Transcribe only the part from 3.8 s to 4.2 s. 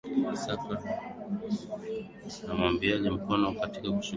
kushughulikia